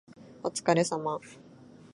[0.43, 1.21] お疲れ様